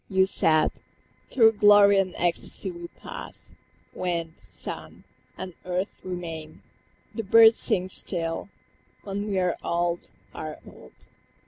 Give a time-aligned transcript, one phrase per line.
[0.09, 0.71] You said,
[1.29, 3.51] "Through glory and ecstasy we pass;
[3.93, 5.03] Wind, sun,
[5.37, 6.63] and earth remain,
[7.13, 8.49] the birds sing still,
[9.03, 11.05] When we are old, are old.